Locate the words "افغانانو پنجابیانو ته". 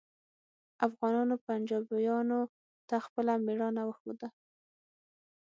0.87-2.95